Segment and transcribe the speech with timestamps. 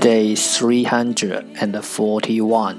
[0.00, 2.76] Day 341.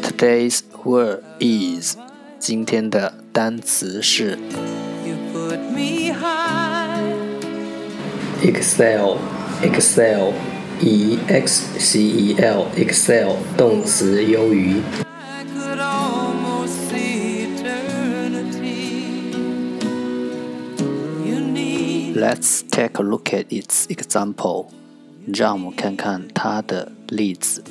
[0.00, 1.96] Today's word is
[2.38, 4.38] 今天的单词是
[8.40, 9.16] Excel
[9.62, 10.32] Excel
[10.80, 14.80] E X C E L Excel 动词优于。
[22.14, 24.66] Let's take a look at its example.
[25.26, 27.64] 让我们看看它的例子。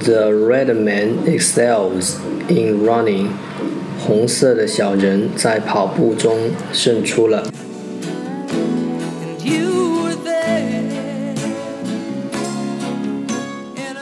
[0.00, 2.16] The red man excels
[2.48, 3.28] in running.
[3.98, 7.44] 红色的小人在跑步中胜出了。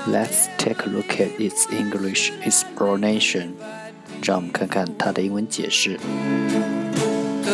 [0.08, 3.54] Let's take a look at its English explanation.
[4.22, 5.98] 让我们看看它的英文解释。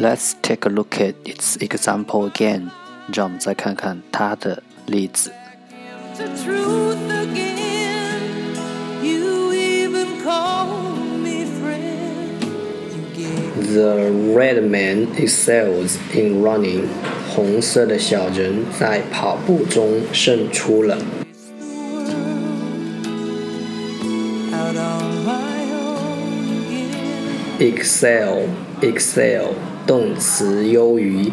[0.00, 2.70] Let's take a look at its example again.
[3.12, 5.32] 让我们再看看它的例子。
[13.72, 16.86] The red man excels in running.
[17.34, 20.98] 红色的小人在跑步中胜出了。
[27.61, 28.47] Excel,
[28.81, 29.49] excel.
[29.85, 31.31] 动词优于。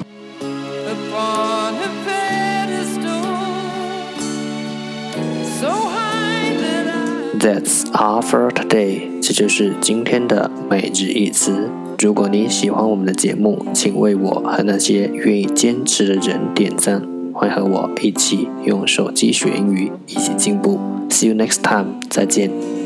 [7.41, 9.09] That's all for today。
[9.23, 11.71] 这就是今天的每日一词。
[11.99, 17.01] 如果你喜欢我们的节目，请为我和那些愿意坚持的人点赞。
[17.33, 20.79] 欢迎和我一起用手机学英语，一起进步。
[21.09, 21.95] See you next time。
[22.11, 22.78] 再见。